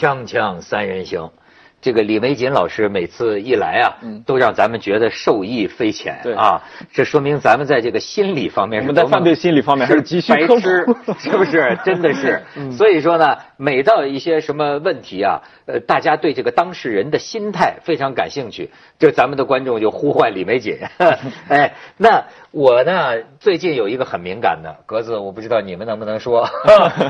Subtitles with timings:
[0.00, 1.30] 锵锵三人行，
[1.80, 3.96] 这个李玫瑾老师每次一来啊，
[4.26, 6.62] 都让咱们觉得受益匪浅对啊。
[6.92, 10.86] 这说明咱们在这个心理方面我们在犯罪心理方面还是急需白痴，
[11.18, 11.78] 是不是？
[11.84, 12.42] 真的是。
[12.70, 20.78] 所以说呢，每到一些什么问题啊，呃，大家对这个当事人的心态非常感兴趣，这咱们的观众就呼唤李玫瑾。
[21.48, 26.46] 哎，那我呢，最近有一个很敏感的格子，我不知道你们能不能说，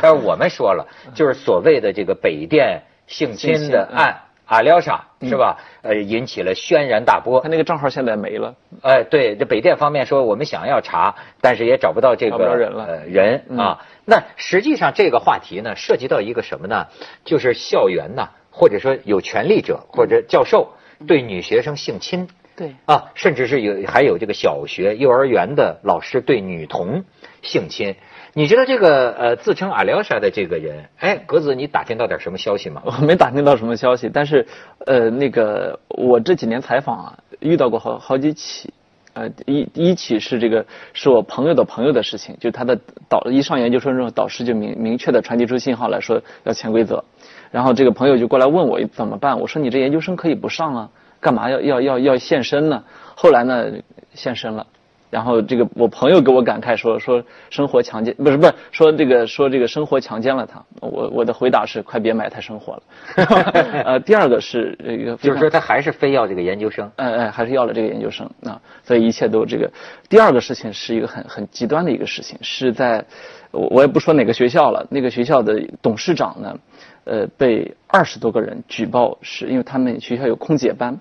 [0.01, 4.17] 但是我们说了，就是所谓的这个北电性侵的案。
[4.51, 5.57] 阿廖沙是吧？
[5.83, 7.49] 呃，引起了轩然大波他。
[7.49, 13.81] 那个账号现在没了，哎，对，这北电方面说我们想要查，但是也找不到这个人了呃人啊。
[14.05, 16.89] 那实际上这个话题呢，涉及到一个什么呢？
[17.25, 20.73] 就是校园呐，或者说有权力者或者教授
[21.07, 27.05] 对女学生性侵对，啊，甚至是有还有这个小学、幼儿园的老师对女童
[27.41, 27.95] 性侵。
[28.33, 32.81] 你知道这个呃自称阿廖沙的这个人，哎，格子，你打听到点什么消息吗？
[32.85, 34.47] 我 没打听到什么消息，但是，
[34.87, 38.73] 呃，那个我这几年采访啊，遇到过好好几起，
[39.15, 42.79] 呃，一一起是这个是我朋友的朋友的事情，就他的
[43.09, 47.05] 导一上研究生之后，导师就明明确的传递出信号来说要潜规则，
[47.51, 52.85] 然后这个朋友就过来问我怎么办，我说你这研究生可以不上啊，干嘛要要要要现身呢？
[53.17, 53.73] 后来呢，
[54.15, 54.69] 现身了。
[55.11, 62.83] 然后这个我朋友给我感慨说说生活强奸不是不是说这个说这个生活强奸了他，我我的回答是快别埋汰生活了。
[63.85, 66.91] 呃，第二个是这个就是说他还是非要这个研究生。
[66.97, 69.71] 哎哎，还是要了这个研究生啊，所以一切都这个。
[70.09, 73.05] 第二个事情是一个很很极端的一个事情，是在
[73.51, 76.59] 我我也不说哪个学校了，那个学校的董事长呢，
[77.05, 80.97] 呃，被二十多个人举报，是因为他们学校有空姐班，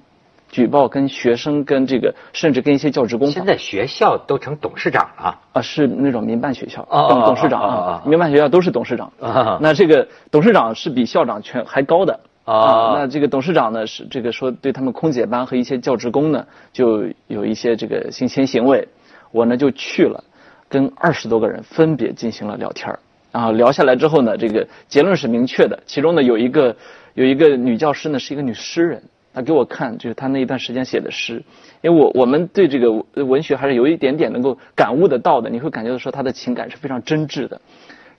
[0.49, 5.39] 举报跟学生跟这个甚至跟一些教职工现在学校都成董事长了。
[5.53, 9.11] 啊，是那种民办学校，哦董董事长啊，民办学校都是董事长。
[9.19, 12.19] 啊那这个董事长是比校长权还高的。
[12.45, 18.87] 啊那这个董事长呢是这个说对他们空姐班和一些教职工呢就有一些这个性侵行为，
[19.31, 20.23] 我呢就去了，
[20.67, 22.99] 跟二十多个人分别进行了聊天儿。
[23.31, 26.75] 然后聊下来之后呢，这个结论是明确的，其中呢有一个
[27.13, 29.03] 有一个女教师呢是一个女诗人。
[29.33, 31.43] 他给我看，就是他那一段时间写的诗，
[31.81, 32.91] 因为我我们对这个
[33.23, 37.61] 文学还是有一点点能够感悟得到的，你会感觉到说他的情感是非常真挚的。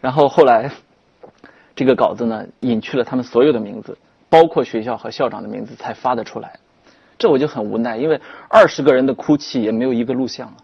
[0.01, 0.71] 然后后来，
[1.75, 3.99] 这个稿子呢隐去了他们所有的名字，
[4.29, 6.53] 包括学校和校长的名字才发得出来，
[7.19, 10.57] 这我就很无奈，因为二十个人的哭泣也没有一个录像啊。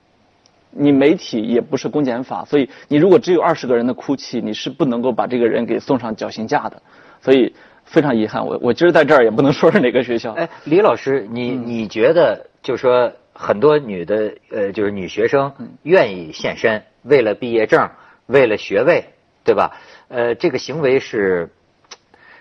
[0.71, 6.83] 你媒体也不是公检法，所以你如果只有二十个人的哭泣，你是不能够把这个人给送上绞刑架的。
[7.23, 7.55] 所以
[7.87, 10.33] 非常遗憾，我我今儿在这儿也不能说是哪个学校。
[10.33, 17.89] 哎，李老师，你嗯你觉得，就是说很多女的呃，就是女学生嗯愿意献身，为了毕业证，
[18.27, 19.05] 为了学位，
[19.45, 19.79] 对吧？
[20.09, 21.51] 呃，这个行为是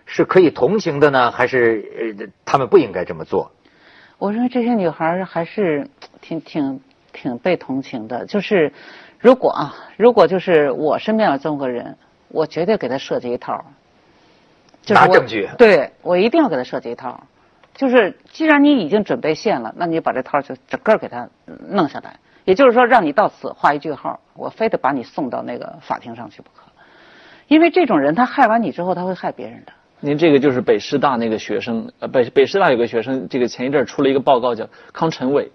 [0.06, 3.52] 是可以同情的呢，还是呃他们不应该这么做？
[4.18, 5.88] 我认为这些女孩儿还是
[6.22, 6.82] 挺挺
[7.14, 8.26] 挺被同情的。
[8.26, 8.74] 就是
[9.20, 11.98] 如果啊，如果就是我身边有这么个人，
[12.30, 13.66] 我绝对给他设计一套儿。
[14.86, 17.24] 就是拿证据对我一定要给他设计一套。
[17.74, 21.28] 就是既然你已经准备现了，那你把这套就整个给他
[21.68, 22.20] 弄下来。
[22.46, 26.62] 也就是说，让你到此画一句号，我非得把你送到那个法庭上去不可。
[27.48, 29.74] 因为这种人，他害完你之后，他会害别人的。
[30.00, 35.52] 您这个就是北师大那个学生，呃，北北师大有个学生，这个前一阵儿出了一个报告，叫康晨伟，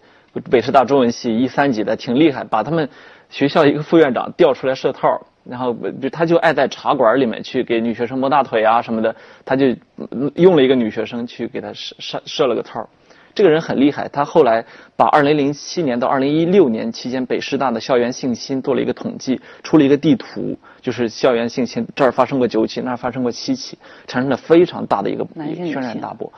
[0.50, 2.88] 北师大中文系一三级的，挺厉害，把他们
[3.28, 9.14] 学校一个副院长调出来设套儿，然后就他就爱在茶馆里面去给女学生摸大腿啊什么的，
[9.44, 12.88] 他就嗯用了一个女学生去给他设设设了个套儿。
[13.32, 14.64] 这个人很厉害，他后来
[14.96, 25.24] 把2007年到2016年期间北师大的校园性侵做了一个统计，出了一个地图，就是校园性侵这儿发生过九起，那儿发生过七起，产生了非常大的一个
[25.64, 26.30] 轩然大波。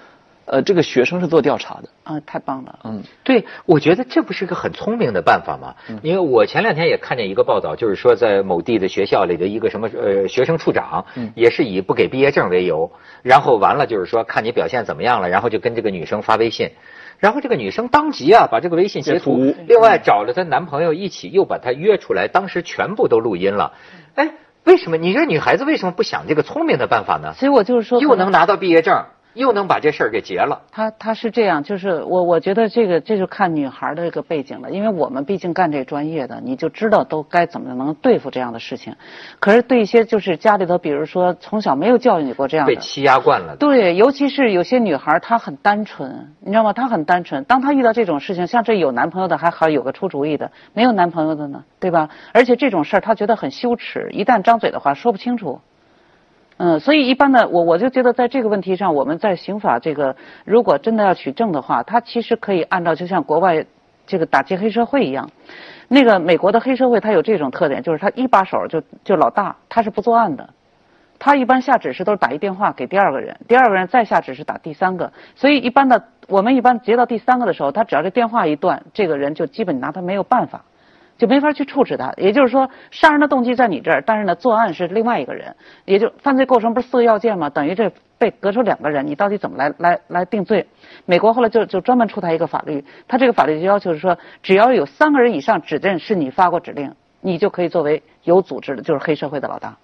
[0.44, 2.78] 呃，这个学生是做调查的，啊，太棒了！
[2.84, 5.76] 嗯，对，我觉得这不是个很聪明的办法吗？
[6.02, 12.90] 因为我前两天也看见一个报道，就是说在某地的学校里的一个什么呃学生处长，也是以不给毕业证为由，
[13.22, 16.72] 然后完了就是说看你表现怎么样了，然后就跟这个女生发微信，
[17.18, 23.74] 然后这个女生当即啊把这个微信截图截图，另外找了她男朋友一起又把她约出来，当时全部都录音了。
[24.16, 24.32] 哎，
[24.64, 27.32] 为什么你这女孩子为什么不想这个聪明的办法呢？
[27.34, 30.62] 所以我就是说，又能拿到毕业证，又能把这事儿给结了。
[30.70, 38.94] 他他是这样，就是我我觉得这个这就看女孩的这个背景了，因为我们毕竟干这专业的，你就知道都该怎么能对付这样的事情。
[39.40, 43.56] 可是对一些就是家里头，比如说从小没有教育你过这样的，被欺压惯了的。
[43.56, 46.72] 对，尤其是有些女孩，她很单纯，你知道吗？
[46.72, 47.44] 她很单纯。
[47.44, 52.10] 当她遇到这种事情，像这有男朋友的还好有个出主意的，没有男朋友的呢，对吧？
[52.32, 55.60] 而且这种事儿她觉得很羞耻，一旦张嘴的话说不清楚。
[56.64, 60.14] 嗯，所以一般的我我就觉得在这个问题上，我们在刑法这个
[60.44, 63.66] 如果真的要取证的话，它其实可以按照就像国外
[64.06, 65.28] 这个打击黑社会一样，
[65.88, 70.50] 那个美国的黑社会它有这种特点，就是他一把手就就老大，他是不作案的。
[71.18, 80.64] 他一般下指示都是打一电话给第二个人，第二个人再下指示打第三个，所以一般的我们一般接到第三个的时候，他只要这电话一断，这个人就基本拿他没有办法，
[81.18, 82.12] 就没法去处置他。
[82.16, 85.54] 也就是说，杀人的动机在你这儿，但是呢，作案是另外一个人，
[85.84, 87.50] 也就犯罪构成不是四个要件吗？
[87.50, 90.66] 等于这被隔出两个人，你到底怎么来来来定罪？
[91.06, 99.76] 美国后来就就专门出台一个法律，他这个法律就要求是说，只要有三个人以上指认是你发过指令，你就可以作为有组织的，就是黑社会的老大。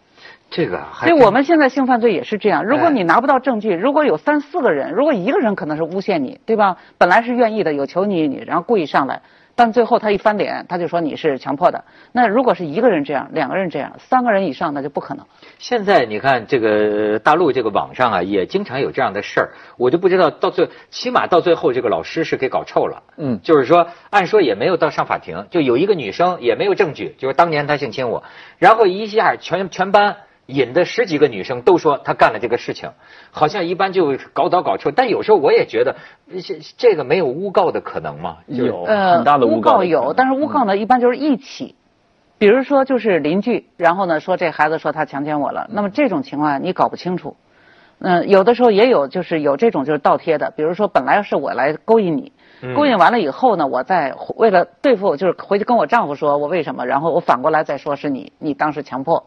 [0.50, 6.78] 这个还所以我们现在性犯罪也是这样，如果你拿不到证据，如果有三四个人，如果一个人可能是诬陷你，对吧？
[6.96, 9.20] 本来是愿意的，有求于你，然后故意上来，
[9.58, 11.82] 但最后他一翻脸，他就说你是强迫的。
[12.12, 15.26] 那如果是一个人这样，两个人这样，三个人以上那就不可能。
[15.58, 23.02] 现在你看这个大陆这个网上啊，也经常有这样的事儿，我就不知道到最起码到最后这个老师是给搞臭了。
[23.16, 28.22] 嗯就是说按说也没有到上法庭，就有一个女生也没有证据，就是当年她性侵我，
[28.58, 30.18] 然后一下全全班。
[30.48, 32.90] 引的十几个女生都说他干了这个事情，
[33.30, 35.96] 好像一般就搞早搞臭，但有时候我也觉得
[36.42, 38.38] 这这个没有诬告的可能吗？
[38.46, 41.74] 有很大的诬诬告的可能有，但是诬告呢，一般就是一起。
[42.38, 47.36] 比如说，就是邻居，然后呢说这孩子说他强奸我了，那么这种情况你搞不清楚。
[47.98, 52.32] 嗯，有的时候也有，就是有这种就是倒贴的，比如说本来是我来勾引你，
[52.76, 59.26] 勾引完了以后呢，我再为了对付，就是回去跟我丈夫说我为什么，然后我反过来再说是你，你当时强迫，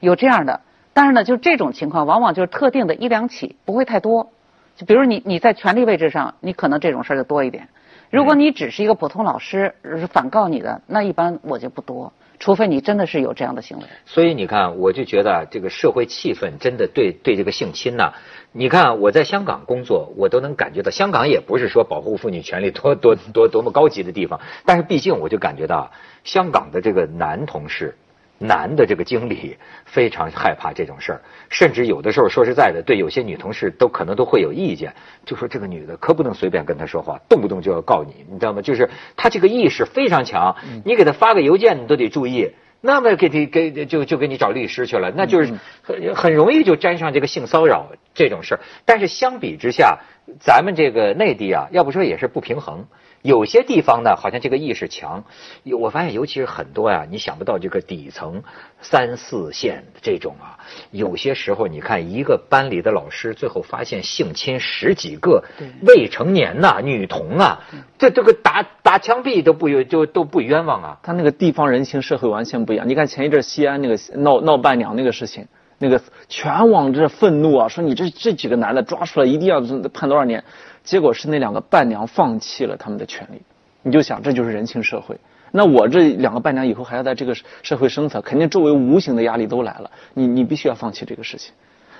[0.00, 0.60] 有这样的。
[0.92, 4.30] 但是呢，就这种情况，往往就是特定的一两起，不会太多。
[4.76, 7.68] 就比如你你在权力位置上，你可能这种事儿就多一点。
[8.10, 13.84] 如果你只是一个普通老师，是反告你的，那一般我就不多，除非你真的是有这样的行为。
[14.06, 18.12] 所以你看，我就觉得啊这个社会气氛真的对对这个性侵呐、
[18.52, 25.90] 你看我在香港工作，我都能感觉到，香港也不是说保护妇女权利多多多多么高级的地方，但是毕竟我就感觉到啊，
[26.24, 27.96] 香港的这个男同事。
[28.38, 34.94] 男的这个经理非常害怕这种事儿，甚至有的时候说实在的，对有些女同事都可能都会有意见，
[35.24, 38.60] 就说这个女的可不能随便跟他说话，动不动就要告你，你知道吗？
[38.62, 42.52] 就是他这个意识非常强，你给他发个邮件你都得注意。
[42.82, 48.60] 那么给你给就就给你找律师去了，那就是很很容易就沾上这个性骚扰这种事儿。
[48.84, 49.98] 但是相比之下，
[50.38, 52.86] 咱们这个内地啊，要不说也是不平衡。
[53.26, 55.24] 有些地方呢，好像这个意识强。
[55.64, 58.42] 有我发现，尤其是很多呀、你想不到这个底层
[58.80, 60.56] 三四线这种啊，
[60.92, 65.42] 有些时候你看一个班里的老师，最后发现性侵十几个
[65.82, 67.60] 未成年呐、女童啊，
[67.98, 70.98] 这这个打打枪毙都不就都不冤枉啊。
[71.02, 72.88] 他那个地方人情社会完全不一样。
[72.88, 75.46] 你看前一阵西安那个闹闹伴娘那个事情，
[75.78, 79.60] 那个全网这愤怒啊，说你这这几个男的抓出来一定要
[79.92, 80.44] 判多少年，
[80.86, 83.42] 结果是那两个伴娘放弃了他们的权利。
[83.82, 85.18] 你就想这就是人情社会。
[85.52, 89.90] 那我这两个伴娘以后还要在这个社会生存，肯定周围无形的压力都来了。
[90.14, 91.52] 你你必须要放弃这个事情。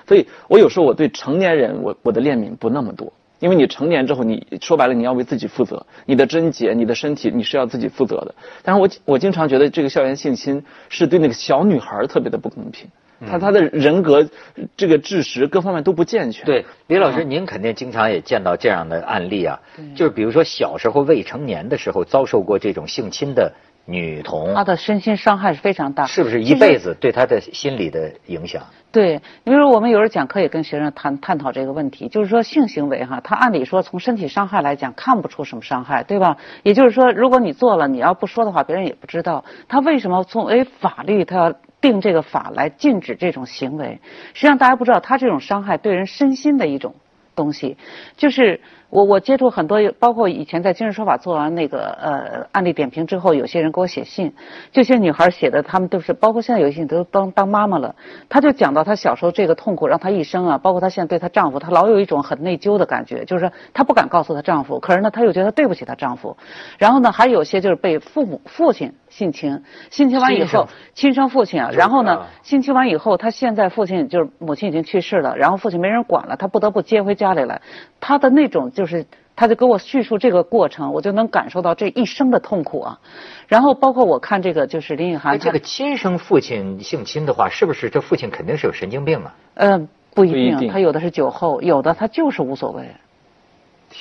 [0.07, 8.35] 所以我有时候我对成年人我我的怜悯不那么多，因为你成年之后，你说白了你要为自己负责，你的贞洁、你的身体你是要自己负责的。
[8.63, 12.87] 但是我我经常觉得这个校园性侵是对那个小女孩特别的不公平，
[13.25, 14.27] 她她的人格、
[14.75, 16.45] 这个智识各方面都不健全。
[16.45, 19.59] 对，李老师，您肯定经常也见到这样的案例啊，
[19.95, 23.53] 就是比如说小时候未成年的时候遭受过这种性侵的
[23.87, 28.61] 女童，她的身心伤害是非常大，是不是一辈子对她的心理的影响？
[28.91, 36.37] 对，因为我们有时候讲课也跟学生探探讨这个问题，就是说性行为哈，它按理说从身体伤害来讲看不出什么伤害，对吧？
[36.63, 39.45] 也就是说，如果你做了，你要不说的话，别人也不知道。
[39.69, 43.99] 他为什么从为法律他要定这个法来禁止这种行为？
[44.33, 46.95] 实际上大家不知道，他这种伤害对人身心的一种
[47.35, 47.77] 东西，
[48.17, 54.33] 就是我我接触很多，包括以前在今日说法做完那个呃案例点评之后，有些人给我写信，
[54.71, 57.95] 这些女孩写的，她们都是，包括现在有一些都当当妈妈了，
[58.29, 66.37] 她就讲到她小时候这个痛苦，让她一生啊，包括她现在对她丈夫，她老有一种很内疚的感觉，就是说她不敢告诉她丈夫，可是呢，她又觉得对不起她丈夫，
[66.77, 77.61] 然后呢，还有些就是被父母父亲性侵，性侵完以后，亲生父亲啊，然后呢，性侵完以后，她现在父亲就是母亲已经去世了，然后父亲没人管了，她不得不接回家里来，
[77.99, 79.05] 她的那种就是。
[79.39, 82.99] 他就给我叙述这个过程，我就能感受到这一生的痛苦啊。
[83.47, 89.35] 然后包括我看这个，就是林雨涵，哎，这个亲生父亲性侵的话，是不是这父亲肯定是有神经病啊？
[89.53, 92.89] 嗯，不一定定，他有的是酒后，有的他就是无所谓。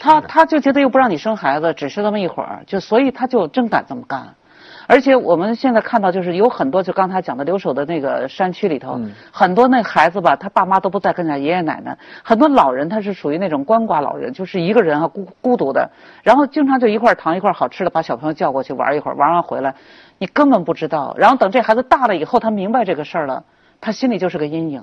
[0.01, 4.35] 他他就觉得又不让你生孩子，只是那么一会儿，就所以他就真敢这么干。
[4.87, 9.01] 而且我们现在看到，就是有很多，就刚才讲的留守的那个山区里头，
[9.33, 15.91] 很多那孩子吧，他爸妈都不在跟着，爷爷奶奶，很多老人他是属于那种鳏寡老人，就是一个人啊孤孤独的，
[16.23, 19.75] 然后经常就一块糖一块好吃的，把小朋友叫过去玩一会儿，玩完回来，
[20.19, 23.43] 你根本不知道，然后等这孩子大了以后，他明白这个事儿了，
[23.81, 24.83] 他心里就是个阴影。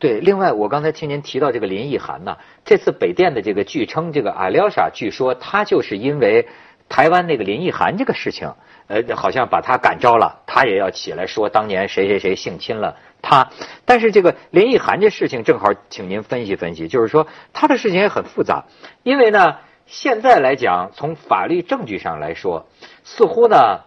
[0.00, 6.48] 对，另外我刚才听您提到这个林奕涵呢，这次北电的这个据称，这个阿廖沙据说他就是因为
[6.88, 8.54] 台湾那个林奕涵这个事情，
[8.86, 13.50] 呃，好像把他感召了，他也要起来说当年谁谁谁性侵了他。
[13.84, 18.64] 但是这个林奕涵这事情正好请您分析分析，就是说他的事情也很复杂，
[19.02, 22.66] 因为呢现在来讲从法律证据上来说，
[23.04, 23.80] 似乎呢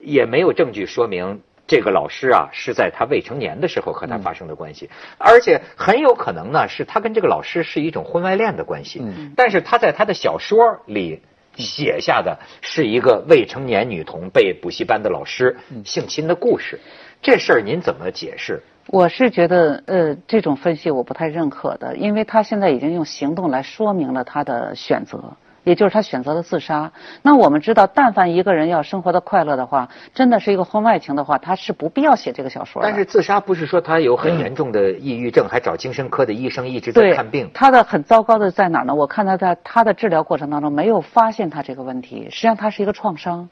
[0.00, 1.42] 也没有证据说明。
[1.66, 9.02] 这个老师啊，是在他未成年的时候和他发生的关系，而且很有可能呢，是他跟这个老师是一种婚外恋的关系。
[9.36, 11.22] 但是他在他的小说里
[11.56, 16.78] 写下的是一个未成年女童被补习班的老师性侵的故事，
[17.20, 18.62] 这事儿您怎么解释？
[18.88, 25.36] 我是觉得，呃，这种分析我不太认可的，因为他现在已经用行动来说明了他的选择。
[25.66, 26.92] 也就是他选择了自杀。
[27.22, 37.50] 那我们知道，但凡一个人要生活的快乐的话，真的是一个婚外情的话，他是不必要写这个小说的但是自杀不是说他有很严重的抑郁症，还找精神科的医生一直在看病。
[37.52, 38.94] 他的很糟糕的在哪呢？
[38.94, 43.48] 我看他在他的治疗过程当中没有发现他这个问题，实际上他是一个创伤。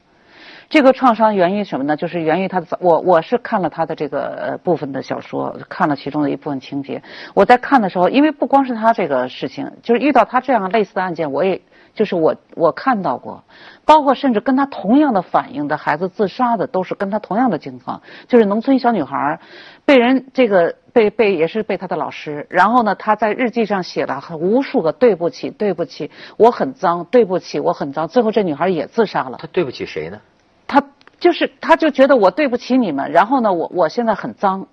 [0.69, 1.97] 这个创伤源于什么呢？
[1.97, 7.03] 就是源于他的我我是看了他的这个部分的小说，看了其中的一部分情节。
[7.33, 11.61] 我在看的时候，因为不光是他这个事情，就是遇到他这样类似的案件，我也。
[11.95, 13.43] 就是我我看到过，
[13.85, 19.39] 包括甚至跟他同样的反应的孩子自杀的，都是跟他同样的情况，就是农村小女孩，
[19.85, 29.37] 被人这个被被也是被他的老师，然后呢，他在日记上写了无数个对不起对不起，我很脏，对不起我很脏，最后这女孩也自杀了。
[29.41, 30.19] 他对不起谁呢？
[30.67, 30.83] 他
[31.19, 34.67] 就是他就觉得我对不起你们，然后呢，我我现在很脏。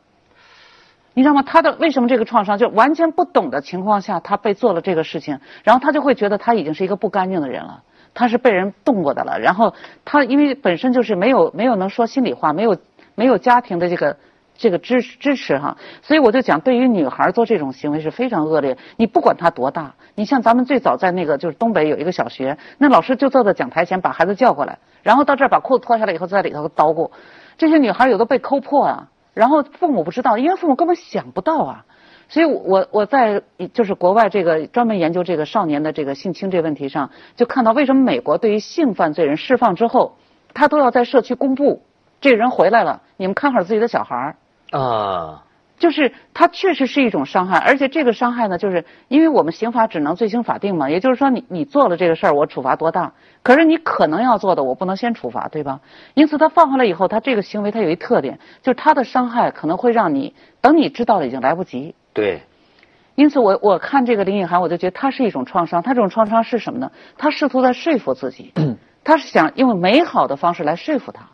[1.14, 1.42] 你知道吗？
[1.42, 7.82] 他的为什么这个创伤就完全不懂的情况下，他被做了这个事情，然后他就会觉得他已经是一个不干净的人了，
[8.14, 9.38] 他是被人动过的了。
[9.38, 12.78] 然后他因为本身就是没有没有能说心里话，没有
[13.14, 14.16] 没有家庭的这个
[14.56, 18.78] 这个支支持哈，所以我就讲，对于女孩做这种行为是非常恶劣。
[18.96, 27.10] 你不管她多大，你像咱们最早在那个就是东北有一个小学，那老师就坐在讲台前把孩子叫过来，然后到这儿把裤子脱下来以后在里头捣鼓，
[27.58, 29.08] 这些女孩有的被抠破啊。
[29.34, 31.84] 然后父母不知道，因为父母根本想不到啊，
[32.28, 40.16] 所以我我在就是国外这个专门研究这个少年的这个性侵这问题上，就看到为什么美国对于性犯罪人释放之后，
[40.54, 41.82] 他都要在社区公布，
[42.20, 45.44] 这个人回来了，你们看好自己的小孩儿啊。
[45.82, 53.14] 就是它确实是一种伤害，而且这个伤害呢，就是因为我们刑法只能罪刑法定嘛，也就是说你你做了这个事儿，我处罚多大？
[53.42, 55.80] 可是你可能要做的，我不能先处罚，对吧？
[56.14, 61.96] 因此他放回来以后，他这个行为他有一特点，就是他的伤害可能会让你等你知道了已经来不及。
[62.12, 62.42] 对。
[63.16, 66.92] 因此我我看这个林雨涵，我就觉得他是一种创伤，他这种创伤是什么呢？
[67.18, 68.52] 他试图在说服自己，
[69.02, 71.26] 他是想用美好的方式来说服他。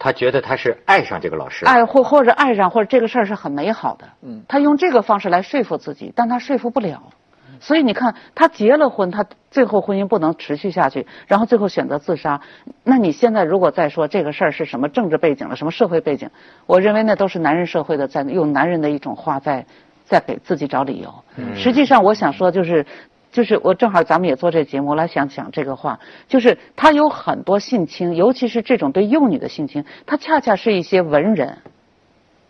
[0.00, 4.06] 他觉得他是爱上这个老师，爱或或者爱上或者这个事儿是很美好的。
[4.22, 7.12] 嗯，他用这个方式来说服自己，但他说服不了。
[7.60, 12.40] 所以你看，他结了婚，他最后婚姻不能持续下去，然后最后选择自杀。
[12.82, 16.30] 那你现在如果再说这个事儿是什么政治背景了，什么社会背景，
[16.66, 19.66] 我认为那都是男人社会的在用男人的一种话在
[20.06, 21.14] 在给自己找理由。
[21.54, 22.86] 实际上，我想说就是。
[23.30, 31.58] 就是我正好咱们也做这节目我来想想这个话，就是他有很多性侵，尤其是这种对幼女的性侵，他恰恰是一些文人，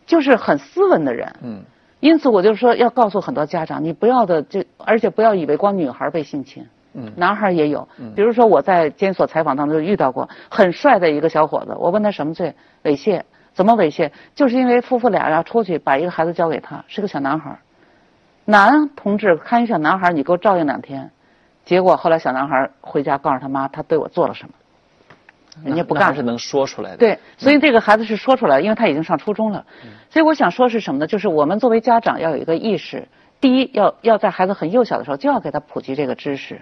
[0.06, 1.34] 就是很斯文的人。
[1.42, 1.62] 嗯。
[2.00, 7.86] 因此我就说要告诉很多家长，你不要的就，而且不要以为光女孩被性侵，嗯，男孩也有。
[7.98, 8.14] 嗯。
[8.14, 12.54] 比如说我在监所采访当中遇到过很帅的一个小伙子，我问他什么罪？
[12.84, 13.20] 猥亵？
[13.52, 14.10] 怎么猥亵？
[14.34, 17.58] 就是因为夫妇俩要出去，把一个孩子交给他，是个小男孩。
[18.50, 21.10] 男同志看一小男孩，你给我照应两天，
[21.64, 24.54] 结果后来小男孩回家告诉他妈，他对我做了什么，
[25.64, 26.14] 人家不干。
[26.14, 26.96] 是能说出来的。
[26.96, 29.64] 对，所以这个孩子是说出来，因为他已经上初中了。
[30.10, 31.06] 所以我想说是什么呢？
[31.06, 33.08] 就是我们作为家长要有一个意识，
[33.40, 36.60] 第一要要在孩子很幼小的时候就要给他普及这个知识，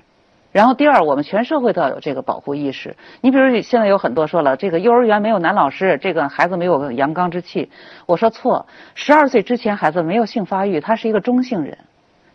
[0.50, 2.96] 然后第二，我们全社会都要有这个保护意识。
[3.20, 7.70] 你比如现在有很多说了，这个幼儿园没有男老师，这个孩子没有阳刚之气。
[8.06, 11.76] 我说错，十二岁之前孩子没有性发育，他是一个中性人，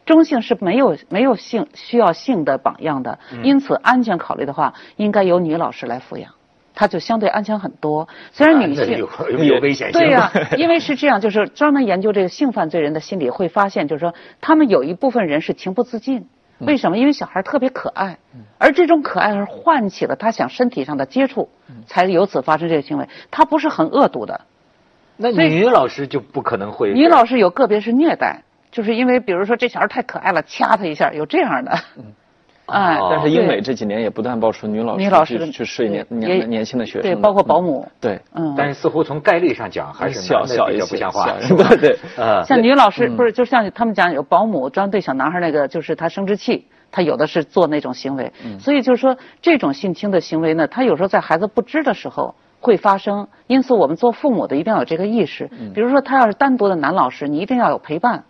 [0.05, 3.17] 中性是没有没有性需要性的榜样的。
[3.41, 6.29] 因此，安全考虑的话，应该由女老师来抚养，
[6.75, 8.08] 他就相对安全很多。
[8.32, 9.10] 虽然女性有
[9.43, 10.00] 有危险性。
[10.00, 16.27] 对呀， 因为是这样，就是专门研究这个性犯罪人的心理，会发现就是说，他们有一部分人是情不自禁。
[16.60, 16.98] 为什么？
[16.98, 18.17] 因为小孩特别可爱，
[18.57, 21.50] 而这种可爱是唤起了他想身体上的接触，
[21.88, 23.10] 才由此发生这个行为。
[23.31, 24.41] 他不是很恶毒的。
[25.17, 26.93] 那女老师就不可能会。
[26.93, 31.77] 女老师有个别是虐待，就是因为比如说这小孩太可爱了，掐他一下，有这样的。
[32.65, 37.88] 哎，但是英美这几年也不断爆出女老师女老师去睡年年年轻的学生，对，包括保姆。
[38.00, 38.53] 对，嗯。
[38.58, 41.34] 但是似乎从概率上讲，还是小小一些不像话。
[41.48, 42.00] 对对。
[42.17, 46.67] 啊，像女老师不是，就像他们讲有保姆专对小男孩那个，就是他生殖器。
[46.96, 53.27] 他有的是做那种行为，所以就是说这种性侵的行为呢，他有时候在孩子不知的时候会发生。
[53.48, 55.50] 因此，我们做父母的一定要有这个意识。
[55.74, 58.25] 比如说，他要是单独的男老师，你一定要有陪伴，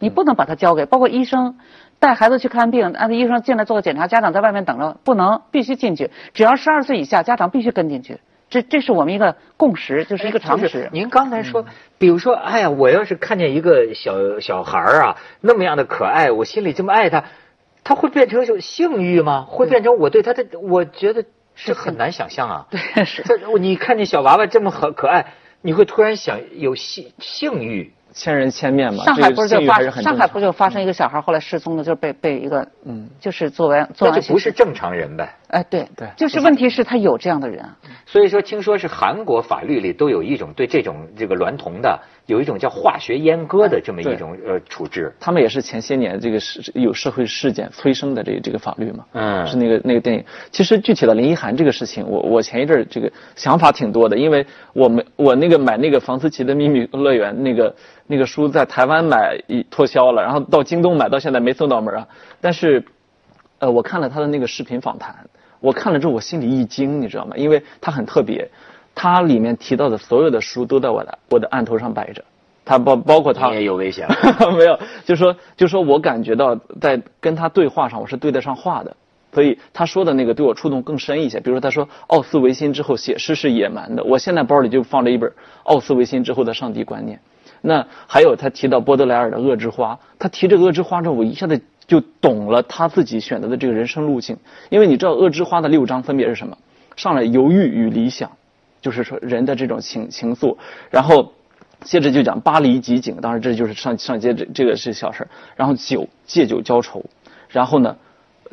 [0.00, 0.86] 你不能把他交给。
[0.86, 1.56] 包括医生
[2.00, 6.10] 带孩子去看病，按照医生进来做个检查，家长在外面等着，不能必须进去。
[6.34, 8.18] 只要十二岁以下，家长必须跟进去。
[8.48, 10.88] 这这是我们一个共识，就是一个常识。
[10.92, 11.66] 您刚才说，
[11.98, 17.26] 比如说，哎呀，我要是看见一个小小孩啊，那么样的可爱，我心里这么爱他。
[17.84, 19.46] 他会变成有性欲吗？
[19.48, 20.58] 会变成我对他的？
[20.58, 22.66] 我觉得是很难想象啊。
[22.70, 23.22] 对，是。
[23.60, 27.92] 你看见小娃娃这么很可爱，你会突然想有性性欲。
[28.12, 29.04] 千人千面嘛。
[29.04, 35.34] 上海不是就发上海不就发生一个小孩后来失踪了，就是被被一个嗯，就是作为那就不是正常人呗。
[35.50, 37.64] 哎，对对，就是问题是他有这样的人。
[38.06, 42.00] 所以说，听说是韩国法律里都有一种对这种这个娈童的。
[42.26, 50.24] 有一种叫化学阉割的这么一种呃处置，他们也是前些年这个是有社会事件催生的这个这个法律嘛，嗯，是那个那个电影。
[50.52, 57.74] 其实具体的林一涵这个事情，我我前一阵儿这个想法挺多的，因为我们我那个买那个房思琪的秘密乐园那个
[58.06, 62.06] 那个书在台湾买一脱销了，然后到京东买到现在没送到门啊。
[62.40, 62.84] 但是，
[63.58, 65.16] 呃，我看了他的那个视频访谈，
[65.60, 67.36] 我看了之后我心里一惊，你知道吗？
[67.36, 68.48] 因为他很特别。
[68.92, 72.22] 他里面提到的所有的书都在我的我的案头上摆着，
[72.64, 74.06] 他包包括他也有危险，
[74.58, 78.94] 没有，就说就说我感觉到在跟他对话上我是对得上话的，
[79.32, 81.38] 所以他说的那个对我触动更深一些。
[81.40, 87.20] 比如说他说奥斯维辛之后写诗是野蛮的，我现在包里就放着一本奥斯维辛之后的上帝观念。
[87.62, 94.36] 那还有他提到波德莱尔的恶之花，他提这个恶之花之后，我一下子就懂了他自己选择的这个人生路径，
[94.68, 96.56] 因为你知道恶之花的六章分别是什么？
[96.96, 98.30] 上来犹豫与理想。
[98.80, 100.56] 就是说人的这种情情愫，
[100.88, 101.34] 然后
[101.82, 107.04] 接着就讲巴黎集锦，当然这就是上上街这这个是小事儿然后酒借酒浇愁，
[107.50, 107.94] 然后呢，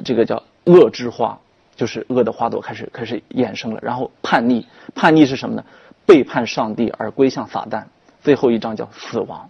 [0.04, 1.40] 这个叫恶之花，
[1.78, 3.80] 就是恶的花朵开始开始衍生了。
[3.82, 5.64] 然后叛逆，叛逆是什么呢？
[6.06, 7.84] 背叛上帝而归向撒旦。
[8.20, 9.50] 最后一章叫死亡。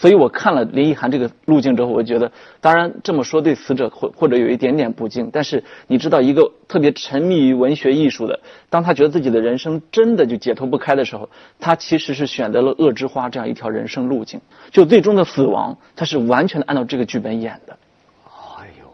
[0.00, 2.32] 所以我看了林奕涵这个路径之后，我觉得，
[2.62, 17.76] 当然这么说对死者或或者有一点点不敬，但是你知道，一个特别沉迷于文学艺术的，当他觉得自己的人生真的就解脱不开的时候，他其实是选择了恶之花这样一条人生路径，就最终的死亡，他是完全的按照这个剧本演的。
[18.24, 18.88] 哎呦，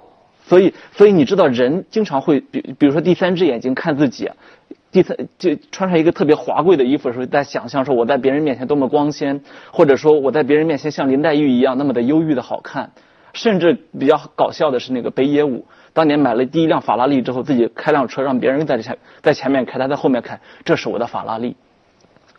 [0.49, 4.29] 所以所以你知道，人经常会比比如说第三只眼睛看自己。
[4.93, 12.93] 第三，就穿上一个特别华贵的衣服的时候，在想象说我在别人面前多么光鲜，或者说我在别人面前像林黛玉一样那么的忧郁的好看。
[13.35, 21.55] 甚至比较搞笑的是那个北野武，当年买了第一辆法拉利之后，自己开辆车让别人在前在前面开，他在后面开，这是我的法拉利。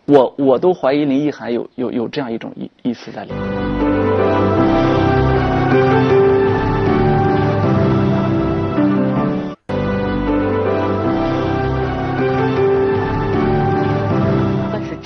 [0.06, 3.87] 我我都怀疑林奕涵有有有这样一种意意思在里面。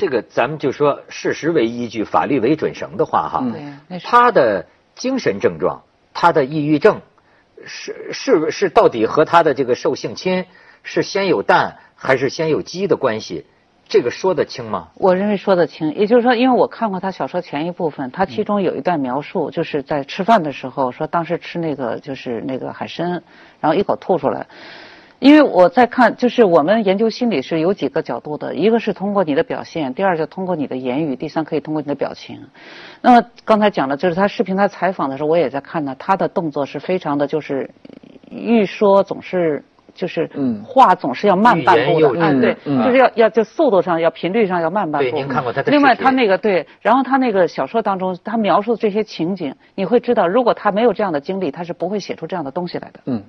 [0.01, 3.45] 这个咱们就说事实为依据，法律为准绳的话，哈，
[4.03, 7.01] 他的精神症状，他的抑郁症，
[7.67, 10.45] 是是是到底和他的这个受性侵
[10.81, 13.45] 是先有蛋还是先有鸡的关系？
[13.87, 14.87] 这个说得清吗？
[14.95, 23.21] 我认为说得清，也就是说，因为我看过他小说前一部分，他其中有一段描述，就是在吃饭的时候说，当时吃那个就是那个海参，
[23.59, 24.47] 然后一口吐出来。
[25.21, 32.39] 因为我在看，就是我们研究心理是有几个角度的，一个是通过你的表现，第二就通过你的言语，第三可以通过你的表情。
[33.01, 37.69] 那么刚才讲的就是他视频他采访的时候，我也在看呢，他的动作是非常的，就是
[38.31, 40.27] 欲说总是就是
[40.65, 45.11] 话总是要慢半步的，哎对，就是要要就速度上要频率上要慢半步。
[45.11, 45.71] 对，您看过他的。
[45.71, 53.01] 另外他那个对，然后他那个小说当中他描述的这些情景，你会知道，如果他没有这样的经历，他是不会写出这样的东西来的。
[53.05, 53.21] 嗯。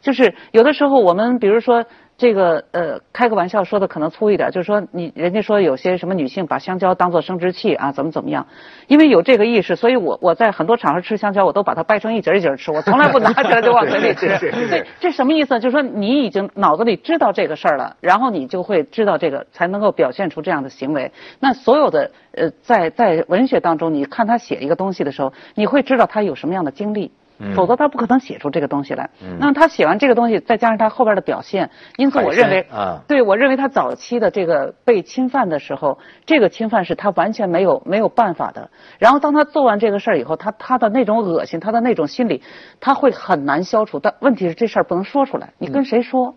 [0.00, 1.84] 就是有的时候我们比如说。
[2.20, 8.48] 这个呃，开个玩笑说的可能粗一点，就是说你人家说有些什么女性把香蕉当做生殖器啊，怎么怎么样？
[8.88, 14.36] 因为有这个意识，所以我我在很多场合吃香蕉，我都把它掰成一节一节吃，我从来不拿起来就往嘴里吃。
[14.68, 15.60] 对，这什么意思？
[15.60, 21.12] 就是说你已经脑子里知道这个事儿了，然后你就会知道这个，才能够表现出这样的行为。
[21.38, 27.12] 那所有的呃，在在文学当中，你看他写一个东西的时候，你会知道他有什么样的经历。
[27.54, 29.10] 否则他不可能写出这个东西来。
[29.38, 38.70] 那么他写完这个东西，再加上他后边的表现，因此我认为，啊对我认为他早期的这个被侵犯的时候，这个侵犯是他完全没有没有办法的。
[38.98, 42.42] 然后当他做完这个事儿以后，他他的那种恶心，他的那种心理，
[42.80, 43.98] 他会很难消除。
[43.98, 46.34] 但问题是这事儿不能说出来，你跟谁说？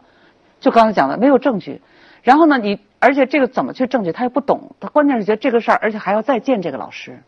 [0.59, 1.81] 就刚才讲的，没有证据。
[2.21, 4.75] 然后呢，你而且这个怎么去证据，他也不懂。
[4.79, 7.23] 他关键是觉得这个事儿，而且还要再见这个老师。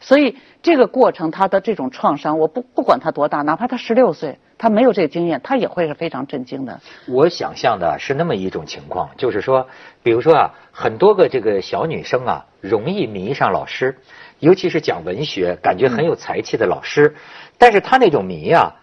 [0.00, 6.80] 所以这个过程，他的这种创伤，我不不管他多大，哪怕他十六岁，他没有这个经验，他也会是非常震惊的。
[7.06, 9.66] 我想象的是那么一种情况，就是说，
[10.02, 13.98] 比如说啊，很多个这个小女生啊，容易迷上老师，
[14.38, 17.14] 尤其是讲文学、感觉很有才气的老师，
[17.58, 18.74] 但是他那种迷啊。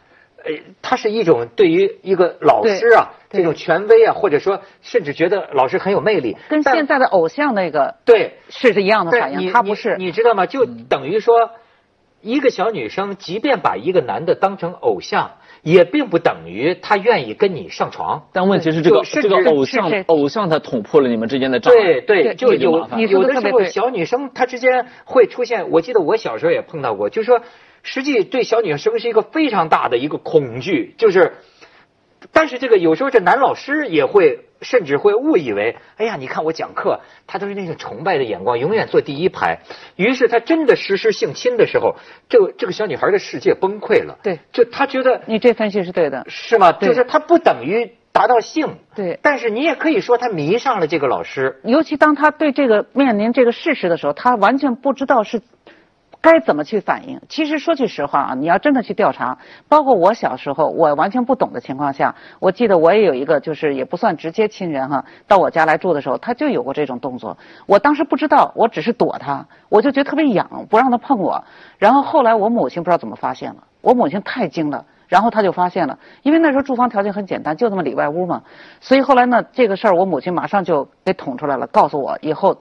[0.45, 9.51] 呃，他是一种对于一个老师啊，这种权威啊，或者说甚至觉得老师很有魅力，跟现在的偶像那个对是是一样的反应。
[9.51, 10.45] 他不是，你知道吗？
[10.45, 11.49] 就等于说，
[12.21, 15.31] 一个小女生即便把一个男的当成偶像，
[15.63, 18.27] 也并不等于他愿意跟你上床。
[18.31, 21.81] 但问题是，这个这个偶像偶像他捅破了你们之间的障碍。
[21.81, 27.41] 对对，就有有的时候小女生她之间会出现，我记得我小时候也碰到过，就是说。
[27.85, 31.35] 实际对小女生是一个非常大的一个恐惧，就是，
[32.33, 39.59] 但是这个有时候这男老师也会甚至会误以为，哎呀，你看我讲课，他都是那种崇拜的眼光，永远坐第一排。
[39.95, 41.95] 于是他真的实施性侵的时候，
[42.27, 44.17] 这个这个小女孩的世界崩溃了。
[44.23, 46.71] 对，就他觉得你这分析是对的，是吗？
[46.71, 51.61] 就是他不等于达到性，对，但是你也可以说他迷上了这个老师。
[51.63, 55.43] 尤其当他对这个面临这个事实的时候，他完全不知道是。
[56.25, 57.21] 该怎么去反应？
[57.29, 59.37] 其实说句实话啊，你要真的去调查，
[59.69, 67.37] 包括我小时候我完全不懂的情况下，我记得我也有一个就是也不算直接亲人哈，到我家来住的时候，他就有过这种动作。
[67.67, 71.43] 我当时不知道，我只是躲他，我就觉得特别痒，不让他碰我。
[71.77, 78.41] 然后后来我母亲不知道怎么发现了，我母亲太精了，然后他就发现了，因为那时候住房条件很简单，就那么里外屋嘛，
[78.81, 82.57] 所以后来呢，这个事儿我母亲马上就给捅出来了，告诉我以后。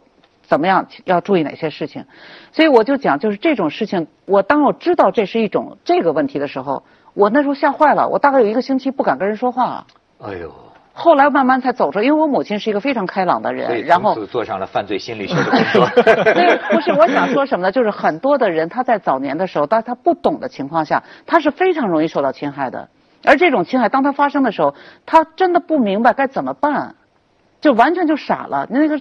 [0.46, 2.04] 怎么样要注意哪些事情？
[2.52, 9.86] 所以我就讲，就是这种事情，我当我知道这是一种这个问题的时候，我那时候吓坏了，我大概有一个星期不敢跟人说话。
[10.20, 10.52] 哎呦！
[10.96, 15.88] 后来慢慢才走出来，因为我母亲是一个非常开朗的人，然后做上了犯罪心理学的工作。
[16.32, 17.72] 对，不是我想说什么呢？
[17.72, 22.88] 就是很多的人他在早年的时候，当他不懂的情况下，他是非常容易受到侵害的。
[23.24, 26.94] 而这种侵害，当他发生的时候，他真的不明白该怎么办。
[27.64, 29.00] 就完全就傻了，那个，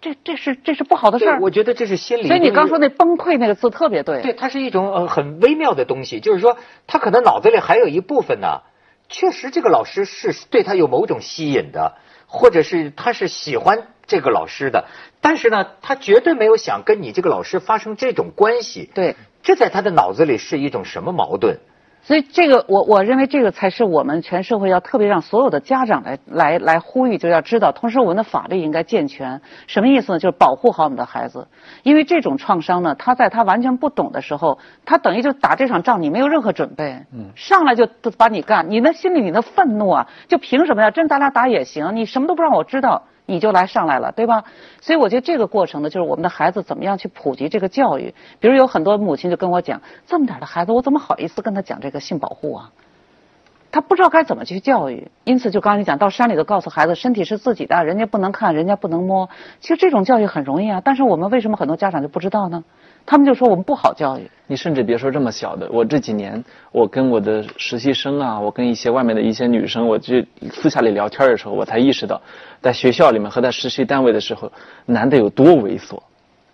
[0.00, 1.38] 这这是这是不好的事儿。
[1.40, 2.26] 我觉得这是心理。
[2.26, 4.22] 所以你刚说那崩溃那个字特别对。
[4.22, 8.62] 对，它是一种呃很微妙的东西，就是说他可能脑子里还有一部分呢，
[9.08, 11.94] 确实这个老师是对他有某种吸引的，
[12.26, 14.86] 或者是他是喜欢这个老师的，
[15.20, 18.90] 但是呢，他绝对没有想跟你这个老师发生这种关系。
[18.92, 21.60] 对，这在他的脑子里是一种什么矛盾？
[22.04, 27.70] 所以这个我我认为这个才是我们全社会要特别让所有的家长来来来呼吁，就要知道。
[27.70, 29.40] 同时，我们的法律应该健全。
[29.68, 30.18] 什么意思呢？
[30.18, 31.46] 就是保护好我们的孩子。
[31.84, 37.86] 因为这种创伤呢，他在他完全不懂的时候，他等于就打这场仗，你没有任何准备，嗯，上来就
[38.18, 40.90] 把你干，你那心里你的愤怒啊，就凭什么呀？
[40.90, 43.04] 真咱俩打也行，你什么都不让我知道。
[43.26, 44.44] 你就来上来了，对吧？
[44.80, 48.14] 所以我觉得这个过程呢，就是我们的孩子怎么样去普及这个教育。
[48.40, 52.70] 比如有很多母亲就跟我讲，这么点的孩子，我怎么好意思跟他讲这个性保护啊？
[53.70, 59.30] 他不知道该怎么去教育，因此就刚才你讲到山里头告诉孩子，身体是自己的，人家不能看，人家不能摸。
[59.60, 62.64] 其实这种教育很容易啊，但是我们为什么很多家长就不知道呢？
[63.04, 64.22] 他们就说我们不好教育。
[64.46, 72.20] 你甚至别说这么小的，我这几年我跟我的实习生啊，我跟一些外面的一些女生，我去私下里聊天的时候，我才意识到，
[72.60, 74.52] 在学校里面和在实习单位的时候，
[74.84, 75.98] 男的有多猥琐。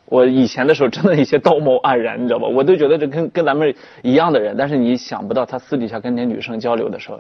[0.05, 2.47] 我以前的时候真的一些道貌岸然，你知道吧？
[2.47, 7.19] 我都觉得这跟跟咱们一样的人，但是你想不到他私底下跟那女生交流的时候，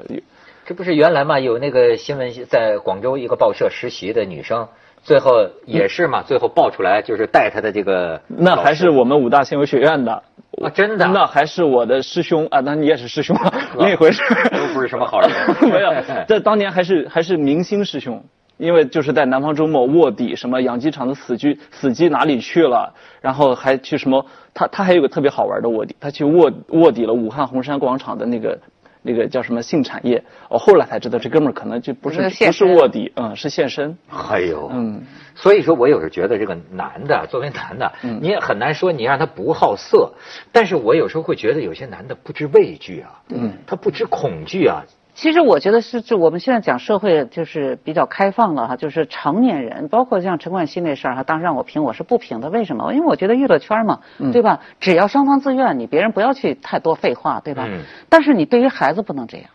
[0.65, 1.41] 这不是原来嘛？
[1.41, 4.69] 有那个新闻在广州一个报社实习的女生。
[5.03, 10.23] 最后也是嘛，最后爆出来就是带他的这个，那还是我们武大新闻学院的。
[10.63, 13.37] 啊，真的，那还是我的师兄啊，那你也是师兄，
[13.79, 15.31] 另一回事，都不是什么好人，
[15.71, 15.93] 没有，
[16.27, 18.25] 这当年还是还是明星师兄，
[18.57, 28.59] 因为就是在南方周末卧底什么养鸡场的死鸡死鸡哪里去了，然后还去什么，他他还有个特别好玩的卧底，他去卧卧底了武汉红山广场的那个。
[29.09, 30.23] 那个叫什么性产业。
[30.51, 33.97] 我后来才知道，这哥们儿可能就不是不是卧底，嗯，是现身。
[34.31, 35.03] 哎呦，嗯，
[35.35, 40.13] 所以说我有时候觉得这个男的，作为男的，嗯你也很难说你让他不好色，
[40.53, 44.85] 但是我有时候会觉得有些男的不知畏惧啊，嗯，他不知恐惧啊，
[45.19, 52.95] 其实我觉得是，就我们现在讲社会就是比较开放了哈，就是成年人，包括像陈冠希那事儿哈，当时让我评我是不评的，为什么？
[52.95, 53.99] 因为我觉得娱乐圈嘛，
[54.33, 54.61] 对吧？
[54.79, 57.67] 只要双方自愿，你别人不要去太多废话，对吧？
[57.69, 59.51] 嗯但是你对于孩子不能这样。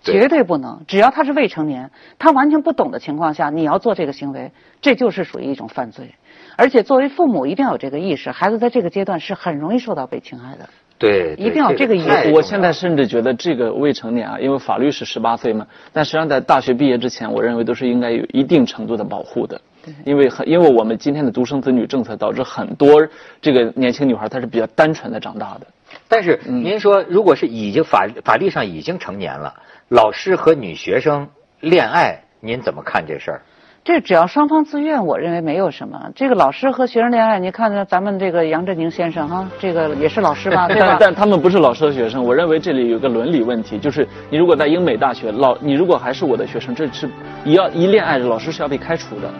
[0.00, 6.14] 绝对不能，只要他是未成年，他完全不懂的情况下，你要做这个行为，这就是属于一种犯罪。
[6.56, 10.68] 而且作为父母一定要有这个意识，孩子在这个阶段是很容易受到被侵害的。
[10.98, 19.60] 对，一定要这个意识太重要我现在甚至觉得这个未成年啊，因为法律是十八岁嘛，但实际上在大学毕业之前，我认为都是应该有一定程度的保护的。
[20.04, 23.08] 因为很，因为我们今天的独生子女政策导致很多
[23.40, 25.66] 这个年轻女孩她是比较单纯的长大的。
[26.08, 29.54] 但是嗯您说，如果是已经法法律上已经成年了，
[29.88, 31.28] 老师和女学生
[31.60, 33.42] 恋爱，您怎么看这事儿？
[33.88, 35.98] 这只要双方自愿，我认为没有什么。
[36.14, 40.96] 这个老师和学生恋爱，你看看咱们这个杨振宁先生哈，这个也是老师 吧，对但吧？
[41.00, 47.08] 但他们不是老师和学生，我认为这里有个伦理问题，就是你如果在英美大学，老你如果还是我的学生，这是
[47.46, 49.30] 一要一恋爱，老师是要被开除的，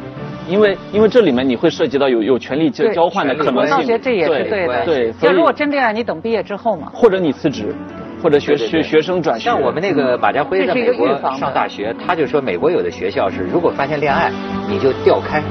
[0.48, 4.00] 因为因为这里面你会涉及到有有权利交交换的可能性。
[4.00, 4.82] 这也是对的。
[4.86, 6.90] 对，所以要如果真恋爱，你等毕业之后嘛。
[6.94, 7.74] 或者你辞职，
[8.22, 9.44] 或者学对对对学学生转学。
[9.44, 14.30] 像我们那个马家辉在美国上大学，他就说美国有的学校是，如果发现恋爱，
[14.68, 15.42] 你就调开，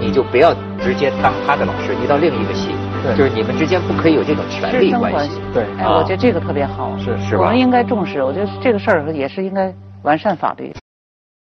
[0.00, 2.70] 你就不要直接当他的老师，你到另一个系，
[3.02, 5.40] 对就是你们之间不可以有这种权师利关系关系。
[5.52, 6.96] 对我觉得这个特别好。
[6.98, 10.72] 是是吧我们应该重视，我觉得这个事儿也是应该完善法律。